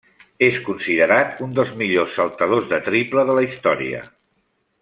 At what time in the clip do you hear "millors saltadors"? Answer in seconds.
1.83-2.73